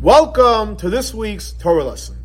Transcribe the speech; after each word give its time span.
Welcome 0.00 0.76
to 0.78 0.90
this 0.90 1.14
week's 1.14 1.52
Torah 1.52 1.84
lesson. 1.84 2.16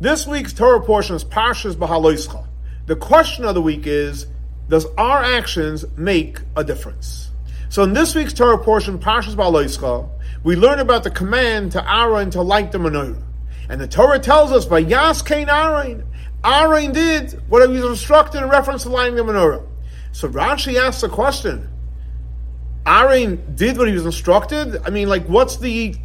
This 0.00 0.26
week's 0.26 0.52
Torah 0.52 0.80
portion 0.80 1.16
is 1.16 1.24
Parshas 1.24 1.74
Behaaloscha. 1.74 2.46
The 2.86 2.96
question 2.96 3.44
of 3.44 3.54
the 3.54 3.60
week 3.60 3.86
is, 3.86 4.26
does 4.68 4.86
our 4.96 5.22
actions 5.22 5.84
make 5.96 6.40
a 6.56 6.64
difference? 6.64 7.30
So 7.68 7.82
in 7.82 7.92
this 7.92 8.14
week's 8.14 8.32
Torah 8.32 8.56
portion, 8.58 8.98
Parshas 8.98 9.34
Behaaloscha, 9.34 10.08
we 10.44 10.56
learn 10.56 10.78
about 10.78 11.04
the 11.04 11.10
command 11.10 11.72
to 11.72 11.94
Aaron 11.94 12.30
to 12.30 12.40
light 12.40 12.72
the 12.72 12.78
menorah. 12.78 13.22
And 13.68 13.80
the 13.80 13.88
Torah 13.88 14.18
tells 14.18 14.52
us, 14.52 14.64
by 14.64 14.82
Kain 14.82 15.48
Aaron, 15.48 16.06
Aaron 16.44 16.92
did 16.92 17.32
what 17.48 17.68
he 17.68 17.76
was 17.76 17.84
instructed 17.84 18.42
in 18.42 18.48
reference 18.48 18.84
to 18.84 18.88
lighting 18.88 19.16
the 19.16 19.24
menorah. 19.24 19.66
So 20.12 20.28
Rashi 20.28 20.80
asks 20.80 21.02
the 21.02 21.08
question, 21.08 21.68
Aaron 22.86 23.56
did 23.56 23.76
what 23.76 23.88
he 23.88 23.94
was 23.94 24.06
instructed? 24.06 24.80
I 24.86 24.90
mean, 24.90 25.08
like, 25.08 25.26
what's 25.26 25.56
the 25.56 25.96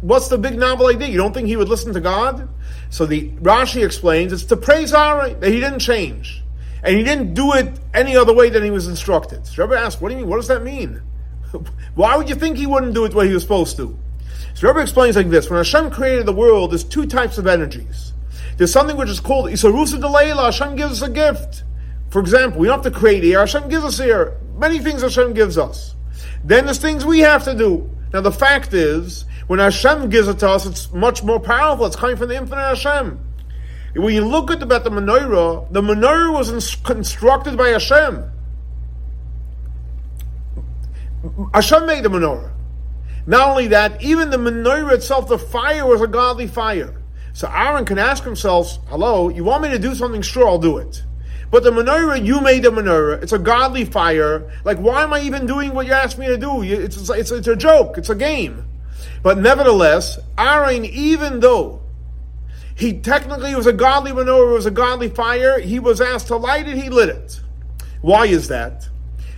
what's 0.00 0.28
the 0.28 0.38
big 0.38 0.58
novel 0.58 0.86
idea? 0.86 1.08
You 1.08 1.18
don't 1.18 1.32
think 1.32 1.48
he 1.48 1.56
would 1.56 1.68
listen 1.68 1.92
to 1.94 2.00
God? 2.00 2.48
So 2.90 3.06
the 3.06 3.30
Rashi 3.30 3.84
explains 3.84 4.32
it's 4.32 4.44
to 4.44 4.56
praise 4.56 4.92
Aaron 4.94 5.38
that 5.40 5.50
he 5.50 5.60
didn't 5.60 5.80
change. 5.80 6.42
And 6.82 6.96
he 6.96 7.02
didn't 7.02 7.34
do 7.34 7.54
it 7.54 7.78
any 7.92 8.16
other 8.16 8.32
way 8.32 8.50
than 8.50 8.62
he 8.62 8.70
was 8.70 8.86
instructed. 8.86 9.46
So 9.46 9.64
Rebbe 9.64 9.78
asked, 9.78 10.00
what 10.00 10.10
do 10.10 10.14
you 10.14 10.20
mean? 10.20 10.30
What 10.30 10.36
does 10.36 10.48
that 10.48 10.62
mean? 10.62 11.02
Why 11.94 12.16
would 12.16 12.28
you 12.28 12.36
think 12.36 12.56
he 12.56 12.66
wouldn't 12.66 12.94
do 12.94 13.04
it 13.04 13.10
the 13.10 13.16
way 13.16 13.26
he 13.26 13.34
was 13.34 13.42
supposed 13.42 13.76
to? 13.78 13.98
So 14.54 14.68
Rebbe 14.68 14.80
explains 14.80 15.16
like 15.16 15.28
this. 15.28 15.50
When 15.50 15.56
Hashem 15.56 15.90
created 15.90 16.26
the 16.26 16.32
world, 16.32 16.70
there's 16.70 16.84
two 16.84 17.06
types 17.06 17.38
of 17.38 17.46
energies. 17.46 18.12
There's 18.56 18.72
something 18.72 18.96
which 18.96 19.08
is 19.08 19.20
called 19.20 19.46
Isarusa 19.46 20.00
Delayla. 20.00 20.46
Hashem 20.46 20.76
gives 20.76 21.02
us 21.02 21.08
a 21.08 21.10
gift. 21.10 21.64
For 22.10 22.20
example, 22.20 22.60
we 22.60 22.68
don't 22.68 22.82
have 22.82 22.92
to 22.92 22.98
create 22.98 23.24
air. 23.24 23.40
Hashem 23.40 23.68
gives 23.68 23.84
us 23.84 24.00
air. 24.00 24.36
Many 24.56 24.78
things 24.78 25.02
Hashem 25.02 25.34
gives 25.34 25.58
us. 25.58 25.94
Then 26.44 26.64
there's 26.64 26.78
things 26.78 27.04
we 27.04 27.20
have 27.20 27.44
to 27.44 27.54
do. 27.54 27.90
Now 28.12 28.20
the 28.20 28.32
fact 28.32 28.72
is, 28.72 29.26
when 29.48 29.58
Hashem 29.58 30.10
gives 30.10 30.28
it 30.28 30.38
to 30.40 30.48
us, 30.48 30.66
it's 30.66 30.92
much 30.92 31.24
more 31.24 31.40
powerful. 31.40 31.86
It's 31.86 31.96
coming 31.96 32.16
from 32.16 32.28
the 32.28 32.36
infinite 32.36 32.60
Hashem. 32.60 33.18
When 33.96 34.14
you 34.14 34.24
look 34.24 34.50
at 34.50 34.62
about 34.62 34.84
the 34.84 34.90
menorah, 34.90 35.72
the 35.72 35.80
menorah 35.80 36.32
was 36.32 36.76
constructed 36.76 37.56
by 37.56 37.70
Hashem. 37.70 38.30
Hashem 41.52 41.86
made 41.86 42.04
the 42.04 42.10
menorah. 42.10 42.52
Not 43.26 43.48
only 43.48 43.68
that, 43.68 44.02
even 44.02 44.30
the 44.30 44.36
menorah 44.36 44.92
itself, 44.92 45.28
the 45.28 45.38
fire 45.38 45.86
was 45.86 46.02
a 46.02 46.06
godly 46.06 46.46
fire. 46.46 46.94
So 47.32 47.48
Aaron 47.48 47.86
can 47.86 47.98
ask 47.98 48.24
himself, 48.24 48.78
hello, 48.88 49.30
you 49.30 49.44
want 49.44 49.62
me 49.62 49.70
to 49.70 49.78
do 49.78 49.94
something? 49.94 50.22
Sure, 50.22 50.46
I'll 50.46 50.58
do 50.58 50.78
it. 50.78 51.02
But 51.50 51.62
the 51.62 51.70
menorah, 51.70 52.24
you 52.24 52.42
made 52.42 52.64
the 52.64 52.70
menorah. 52.70 53.22
It's 53.22 53.32
a 53.32 53.38
godly 53.38 53.86
fire. 53.86 54.52
Like, 54.64 54.76
why 54.76 55.02
am 55.02 55.14
I 55.14 55.20
even 55.20 55.46
doing 55.46 55.72
what 55.72 55.86
you 55.86 55.92
asked 55.92 56.18
me 56.18 56.26
to 56.26 56.36
do? 56.36 56.62
It's, 56.62 57.08
it's, 57.08 57.30
it's 57.30 57.46
a 57.46 57.56
joke. 57.56 57.96
It's 57.96 58.10
a 58.10 58.14
game. 58.14 58.66
But 59.22 59.38
nevertheless, 59.38 60.18
Aaron, 60.36 60.84
even 60.84 61.40
though 61.40 61.82
he 62.74 63.00
technically 63.00 63.54
was 63.54 63.66
a 63.66 63.72
godly 63.72 64.12
menorah, 64.12 64.50
it 64.50 64.54
was 64.54 64.66
a 64.66 64.70
godly 64.70 65.08
fire, 65.08 65.58
he 65.58 65.80
was 65.80 66.00
asked 66.00 66.28
to 66.28 66.36
light 66.36 66.68
it, 66.68 66.76
he 66.76 66.88
lit 66.88 67.08
it. 67.08 67.40
Why 68.00 68.26
is 68.26 68.48
that? 68.48 68.88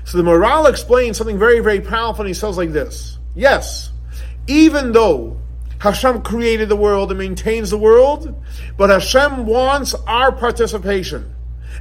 So 0.05 0.19
the 0.19 0.25
Maharal 0.25 0.69
explains 0.69 1.17
something 1.17 1.39
very, 1.39 1.61
very 1.61 1.81
powerful, 1.81 2.23
and 2.23 2.29
he 2.29 2.35
says 2.35 2.57
like 2.57 2.73
this 2.73 3.19
Yes, 3.35 3.91
even 4.47 4.93
though 4.93 5.39
Hashem 5.79 6.23
created 6.23 6.69
the 6.69 6.77
world 6.77 7.11
and 7.11 7.19
maintains 7.19 7.71
the 7.71 7.79
world, 7.79 8.35
but 8.77 8.91
Hashem 8.91 9.47
wants 9.47 9.95
our 10.07 10.33
participation. 10.33 11.35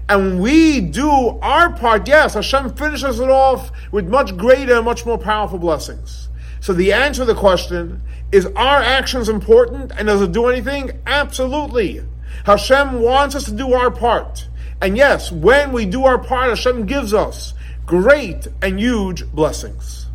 And 0.08 0.42
we 0.42 0.80
do 0.80 1.10
our 1.42 1.74
part, 1.74 2.08
yes, 2.08 2.34
Hashem 2.34 2.76
finishes 2.76 3.20
it 3.20 3.30
off 3.30 3.72
with 3.92 4.08
much 4.08 4.36
greater, 4.38 4.82
much 4.82 5.06
more 5.06 5.18
powerful 5.18 5.60
blessings. 5.60 6.30
So 6.62 6.74
the 6.74 6.94
answer 6.94 7.22
to 7.22 7.26
the 7.26 7.40
question 7.40 8.02
is 8.32 8.46
our 8.56 8.82
actions 8.82 9.30
important 9.30 9.92
and 9.92 10.08
does 10.08 10.22
it 10.22 10.32
do 10.32 10.48
anything? 10.48 11.00
Absolutely. 11.06 12.04
Hashem 12.46 13.02
wants 13.02 13.36
us 13.36 13.46
to 13.46 13.52
do 13.52 13.74
our 13.74 13.92
part. 13.92 14.48
And 14.82 14.96
yes, 14.96 15.32
when 15.32 15.72
we 15.72 15.86
do 15.86 16.06
our 16.06 16.18
part, 16.18 16.50
Hashem 16.50 16.86
gives 16.86 17.14
us 17.14 17.54
great 17.86 18.48
and 18.62 18.80
huge 18.80 19.26
blessings. 19.32 20.08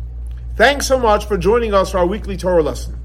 Thanks 0.55 0.87
so 0.87 0.97
much 0.97 1.25
for 1.25 1.37
joining 1.37 1.73
us 1.73 1.91
for 1.91 1.99
our 1.99 2.05
weekly 2.05 2.37
Torah 2.37 2.63
lesson. 2.63 2.97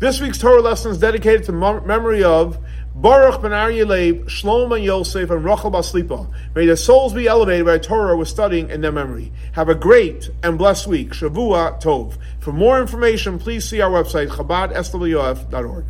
This 0.00 0.20
week's 0.20 0.38
Torah 0.38 0.60
lesson 0.60 0.90
is 0.90 0.98
dedicated 0.98 1.44
to 1.44 1.52
memory 1.52 2.24
of 2.24 2.58
Baruch 2.96 3.42
ben 3.42 3.52
Aryeh 3.52 4.24
Shlomo 4.24 4.82
Yosef, 4.82 5.30
and 5.30 5.44
Rachel 5.44 5.70
Baslipa. 5.70 6.28
May 6.52 6.66
their 6.66 6.74
souls 6.74 7.14
be 7.14 7.28
elevated 7.28 7.64
by 7.64 7.78
Torah 7.78 8.16
we're 8.16 8.24
studying 8.24 8.70
in 8.70 8.80
their 8.80 8.90
memory. 8.90 9.32
Have 9.52 9.68
a 9.68 9.74
great 9.76 10.30
and 10.42 10.58
blessed 10.58 10.88
week. 10.88 11.10
Shavua 11.10 11.80
Tov. 11.80 12.18
For 12.40 12.52
more 12.52 12.80
information, 12.80 13.38
please 13.38 13.68
see 13.68 13.80
our 13.80 13.90
website, 13.90 14.30
chabadSWF.org. 14.30 15.84